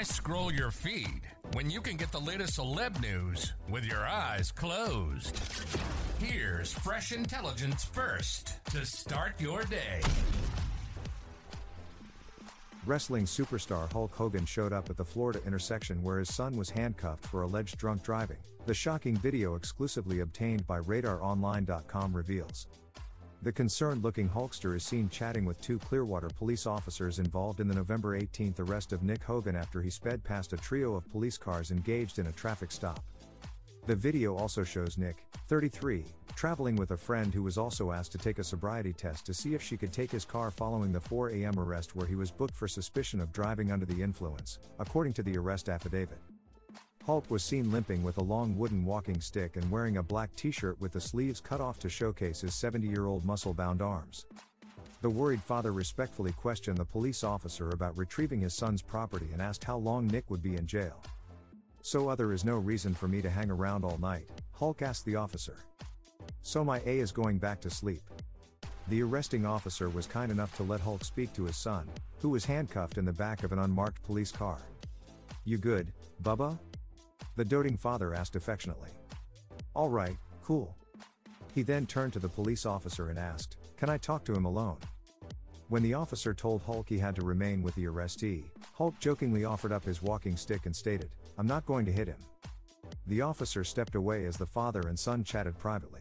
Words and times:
Why 0.00 0.04
scroll 0.04 0.50
your 0.50 0.70
feed 0.70 1.20
when 1.52 1.68
you 1.68 1.82
can 1.82 1.98
get 1.98 2.10
the 2.10 2.18
latest 2.18 2.58
celeb 2.58 3.02
news 3.02 3.52
with 3.68 3.84
your 3.84 4.00
eyes 4.06 4.50
closed? 4.50 5.38
Here's 6.18 6.72
fresh 6.72 7.12
intelligence 7.12 7.84
first 7.84 8.64
to 8.70 8.86
start 8.86 9.38
your 9.38 9.62
day. 9.64 10.00
Wrestling 12.86 13.26
superstar 13.26 13.92
Hulk 13.92 14.14
Hogan 14.14 14.46
showed 14.46 14.72
up 14.72 14.88
at 14.88 14.96
the 14.96 15.04
Florida 15.04 15.40
intersection 15.44 16.02
where 16.02 16.18
his 16.18 16.34
son 16.34 16.56
was 16.56 16.70
handcuffed 16.70 17.26
for 17.26 17.42
alleged 17.42 17.76
drunk 17.76 18.02
driving. 18.02 18.38
The 18.64 18.72
shocking 18.72 19.18
video 19.18 19.54
exclusively 19.54 20.20
obtained 20.20 20.66
by 20.66 20.80
RadarOnline.com 20.80 22.16
reveals. 22.16 22.68
The 23.42 23.50
concerned 23.50 24.04
looking 24.04 24.28
Hulkster 24.28 24.76
is 24.76 24.84
seen 24.84 25.08
chatting 25.08 25.46
with 25.46 25.58
two 25.62 25.78
Clearwater 25.78 26.28
police 26.28 26.66
officers 26.66 27.18
involved 27.18 27.60
in 27.60 27.68
the 27.68 27.74
November 27.74 28.14
18 28.14 28.54
arrest 28.58 28.92
of 28.92 29.02
Nick 29.02 29.22
Hogan 29.24 29.56
after 29.56 29.80
he 29.80 29.88
sped 29.88 30.22
past 30.22 30.52
a 30.52 30.58
trio 30.58 30.94
of 30.94 31.10
police 31.10 31.38
cars 31.38 31.70
engaged 31.70 32.18
in 32.18 32.26
a 32.26 32.32
traffic 32.32 32.70
stop. 32.70 33.02
The 33.86 33.96
video 33.96 34.36
also 34.36 34.62
shows 34.62 34.98
Nick, 34.98 35.24
33, 35.48 36.04
traveling 36.36 36.76
with 36.76 36.90
a 36.90 36.98
friend 36.98 37.32
who 37.32 37.42
was 37.42 37.56
also 37.56 37.92
asked 37.92 38.12
to 38.12 38.18
take 38.18 38.38
a 38.38 38.44
sobriety 38.44 38.92
test 38.92 39.24
to 39.24 39.32
see 39.32 39.54
if 39.54 39.62
she 39.62 39.78
could 39.78 39.92
take 39.92 40.10
his 40.10 40.26
car 40.26 40.50
following 40.50 40.92
the 40.92 41.00
4 41.00 41.30
a.m. 41.30 41.58
arrest 41.58 41.96
where 41.96 42.06
he 42.06 42.16
was 42.16 42.30
booked 42.30 42.54
for 42.54 42.68
suspicion 42.68 43.20
of 43.20 43.32
driving 43.32 43.72
under 43.72 43.86
the 43.86 44.02
influence, 44.02 44.58
according 44.78 45.14
to 45.14 45.22
the 45.22 45.38
arrest 45.38 45.70
affidavit. 45.70 46.18
Hulk 47.06 47.30
was 47.30 47.42
seen 47.42 47.72
limping 47.72 48.02
with 48.02 48.18
a 48.18 48.22
long 48.22 48.56
wooden 48.56 48.84
walking 48.84 49.20
stick 49.20 49.56
and 49.56 49.70
wearing 49.70 49.96
a 49.96 50.02
black 50.02 50.34
t 50.36 50.50
shirt 50.50 50.80
with 50.80 50.92
the 50.92 51.00
sleeves 51.00 51.40
cut 51.40 51.60
off 51.60 51.78
to 51.80 51.88
showcase 51.88 52.42
his 52.42 52.54
70 52.54 52.86
year 52.86 53.06
old 53.06 53.24
muscle 53.24 53.54
bound 53.54 53.80
arms. 53.80 54.26
The 55.00 55.08
worried 55.08 55.42
father 55.42 55.72
respectfully 55.72 56.32
questioned 56.32 56.76
the 56.76 56.84
police 56.84 57.24
officer 57.24 57.70
about 57.70 57.96
retrieving 57.96 58.40
his 58.40 58.52
son's 58.52 58.82
property 58.82 59.28
and 59.32 59.40
asked 59.40 59.64
how 59.64 59.78
long 59.78 60.06
Nick 60.06 60.28
would 60.28 60.42
be 60.42 60.56
in 60.56 60.66
jail. 60.66 61.02
So 61.80 62.10
other 62.10 62.34
is 62.34 62.44
no 62.44 62.56
reason 62.56 62.94
for 62.94 63.08
me 63.08 63.22
to 63.22 63.30
hang 63.30 63.50
around 63.50 63.82
all 63.82 63.96
night, 63.96 64.28
Hulk 64.52 64.82
asked 64.82 65.06
the 65.06 65.16
officer. 65.16 65.56
So 66.42 66.62
my 66.62 66.80
A 66.84 66.98
is 66.98 67.12
going 67.12 67.38
back 67.38 67.62
to 67.62 67.70
sleep. 67.70 68.02
The 68.88 69.02
arresting 69.02 69.46
officer 69.46 69.88
was 69.88 70.06
kind 70.06 70.30
enough 70.30 70.54
to 70.56 70.64
let 70.64 70.80
Hulk 70.80 71.04
speak 71.04 71.32
to 71.34 71.44
his 71.44 71.56
son, 71.56 71.88
who 72.18 72.28
was 72.28 72.44
handcuffed 72.44 72.98
in 72.98 73.06
the 73.06 73.12
back 73.12 73.42
of 73.42 73.52
an 73.52 73.58
unmarked 73.58 74.02
police 74.02 74.32
car. 74.32 74.58
You 75.44 75.56
good, 75.56 75.90
Bubba? 76.22 76.58
The 77.36 77.44
doting 77.44 77.76
father 77.76 78.14
asked 78.14 78.36
affectionately. 78.36 78.90
All 79.74 79.88
right, 79.88 80.16
cool. 80.42 80.76
He 81.54 81.62
then 81.62 81.86
turned 81.86 82.12
to 82.14 82.18
the 82.18 82.28
police 82.28 82.66
officer 82.66 83.08
and 83.08 83.18
asked, 83.18 83.56
Can 83.76 83.90
I 83.90 83.98
talk 83.98 84.24
to 84.24 84.34
him 84.34 84.44
alone? 84.44 84.78
When 85.68 85.82
the 85.82 85.94
officer 85.94 86.34
told 86.34 86.62
Hulk 86.62 86.88
he 86.88 86.98
had 86.98 87.14
to 87.16 87.22
remain 87.22 87.62
with 87.62 87.74
the 87.76 87.84
arrestee, 87.84 88.44
Hulk 88.74 88.98
jokingly 88.98 89.44
offered 89.44 89.72
up 89.72 89.84
his 89.84 90.02
walking 90.02 90.36
stick 90.36 90.66
and 90.66 90.74
stated, 90.74 91.10
I'm 91.38 91.46
not 91.46 91.66
going 91.66 91.86
to 91.86 91.92
hit 91.92 92.08
him. 92.08 92.18
The 93.06 93.22
officer 93.22 93.62
stepped 93.62 93.94
away 93.94 94.24
as 94.24 94.36
the 94.36 94.46
father 94.46 94.80
and 94.88 94.98
son 94.98 95.22
chatted 95.22 95.58
privately. 95.58 96.00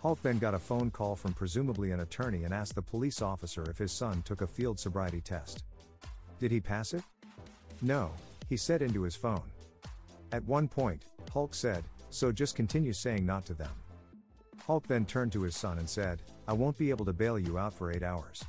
Hulk 0.00 0.20
then 0.22 0.38
got 0.38 0.54
a 0.54 0.58
phone 0.58 0.90
call 0.90 1.14
from 1.14 1.32
presumably 1.32 1.92
an 1.92 2.00
attorney 2.00 2.42
and 2.42 2.52
asked 2.52 2.74
the 2.74 2.82
police 2.82 3.22
officer 3.22 3.62
if 3.70 3.78
his 3.78 3.92
son 3.92 4.20
took 4.22 4.40
a 4.40 4.46
field 4.48 4.80
sobriety 4.80 5.20
test. 5.20 5.62
Did 6.40 6.50
he 6.50 6.60
pass 6.60 6.92
it? 6.92 7.04
No, 7.82 8.10
he 8.48 8.56
said 8.56 8.82
into 8.82 9.02
his 9.02 9.14
phone. 9.14 9.42
At 10.32 10.44
one 10.44 10.66
point, 10.66 11.04
Hulk 11.30 11.54
said, 11.54 11.84
So 12.08 12.32
just 12.32 12.56
continue 12.56 12.94
saying 12.94 13.26
not 13.26 13.44
to 13.46 13.54
them. 13.54 13.70
Hulk 14.66 14.86
then 14.86 15.04
turned 15.04 15.32
to 15.32 15.42
his 15.42 15.54
son 15.54 15.78
and 15.78 15.88
said, 15.88 16.22
I 16.48 16.54
won't 16.54 16.78
be 16.78 16.88
able 16.88 17.04
to 17.04 17.12
bail 17.12 17.38
you 17.38 17.58
out 17.58 17.74
for 17.74 17.92
eight 17.92 18.02
hours. 18.02 18.42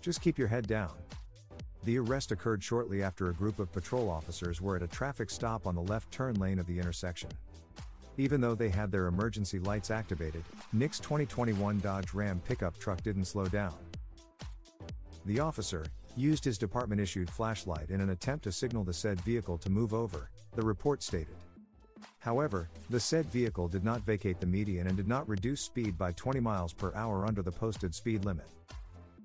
Just 0.00 0.22
keep 0.22 0.38
your 0.38 0.48
head 0.48 0.66
down. 0.66 0.92
The 1.84 1.98
arrest 1.98 2.32
occurred 2.32 2.62
shortly 2.62 3.02
after 3.02 3.28
a 3.28 3.34
group 3.34 3.58
of 3.58 3.72
patrol 3.72 4.08
officers 4.08 4.60
were 4.60 4.76
at 4.76 4.82
a 4.82 4.88
traffic 4.88 5.28
stop 5.30 5.66
on 5.66 5.74
the 5.74 5.82
left 5.82 6.10
turn 6.10 6.34
lane 6.36 6.58
of 6.58 6.66
the 6.66 6.78
intersection. 6.78 7.30
Even 8.16 8.40
though 8.40 8.54
they 8.54 8.68
had 8.68 8.90
their 8.90 9.06
emergency 9.06 9.58
lights 9.58 9.90
activated, 9.90 10.44
Nick's 10.72 11.00
2021 11.00 11.80
Dodge 11.80 12.14
Ram 12.14 12.40
pickup 12.46 12.78
truck 12.78 13.02
didn't 13.02 13.24
slow 13.24 13.46
down. 13.46 13.74
The 15.26 15.40
officer 15.40 15.84
used 16.16 16.44
his 16.44 16.58
department 16.58 17.00
issued 17.00 17.30
flashlight 17.30 17.90
in 17.90 18.00
an 18.00 18.10
attempt 18.10 18.44
to 18.44 18.52
signal 18.52 18.84
the 18.84 18.92
said 18.92 19.20
vehicle 19.20 19.58
to 19.58 19.70
move 19.70 19.94
over, 19.94 20.30
the 20.54 20.62
report 20.62 21.02
stated. 21.02 21.36
However, 22.18 22.68
the 22.90 23.00
said 23.00 23.26
vehicle 23.26 23.68
did 23.68 23.84
not 23.84 24.02
vacate 24.02 24.40
the 24.40 24.46
median 24.46 24.86
and 24.86 24.96
did 24.96 25.08
not 25.08 25.28
reduce 25.28 25.60
speed 25.60 25.98
by 25.98 26.12
20 26.12 26.40
miles 26.40 26.72
per 26.72 26.94
hour 26.94 27.26
under 27.26 27.42
the 27.42 27.50
posted 27.50 27.94
speed 27.94 28.24
limit. 28.24 28.46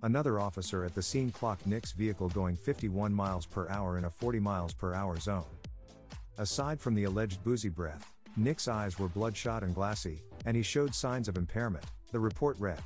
Another 0.04 0.40
officer 0.40 0.84
at 0.84 0.94
the 0.94 1.02
scene 1.02 1.32
clocked 1.32 1.66
Nick's 1.66 1.92
vehicle 1.92 2.30
going 2.30 2.56
51 2.56 3.14
miles 3.14 3.46
per 3.46 3.68
hour 3.70 3.98
in 3.98 4.06
a 4.06 4.10
40 4.10 4.40
miles 4.40 4.74
per 4.74 4.94
hour 4.94 5.20
zone. 5.20 5.44
Aside 6.38 6.80
from 6.80 6.94
the 6.94 7.06
alleged 7.06 7.44
boozy 7.44 7.70
breath, 7.70 8.14
Nick's 8.36 8.68
eyes 8.68 9.00
were 9.00 9.08
bloodshot 9.08 9.64
and 9.64 9.74
glassy, 9.74 10.22
and 10.46 10.56
he 10.56 10.62
showed 10.62 10.94
signs 10.94 11.28
of 11.28 11.38
impairment, 11.38 11.86
the 12.12 12.20
report 12.20 12.56
read. 12.60 12.82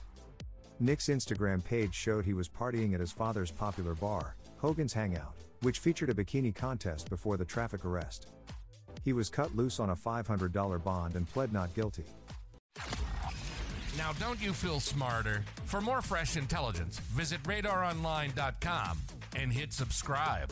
Nick's 0.81 1.07
Instagram 1.09 1.63
page 1.63 1.93
showed 1.93 2.25
he 2.25 2.33
was 2.33 2.49
partying 2.49 2.95
at 2.95 2.99
his 2.99 3.11
father's 3.11 3.51
popular 3.51 3.93
bar, 3.93 4.35
Hogan's 4.57 4.93
Hangout, 4.93 5.35
which 5.61 5.77
featured 5.77 6.09
a 6.09 6.13
bikini 6.13 6.53
contest 6.53 7.07
before 7.07 7.37
the 7.37 7.45
traffic 7.45 7.85
arrest. 7.85 8.27
He 9.05 9.13
was 9.13 9.29
cut 9.29 9.55
loose 9.55 9.79
on 9.79 9.91
a 9.91 9.95
$500 9.95 10.83
bond 10.83 11.15
and 11.15 11.29
pled 11.29 11.53
not 11.53 11.73
guilty. 11.75 12.05
Now, 13.95 14.13
don't 14.19 14.41
you 14.41 14.53
feel 14.53 14.79
smarter? 14.79 15.43
For 15.65 15.81
more 15.81 16.01
fresh 16.01 16.35
intelligence, 16.35 16.97
visit 16.99 17.43
radaronline.com 17.43 18.97
and 19.35 19.53
hit 19.53 19.73
subscribe. 19.73 20.51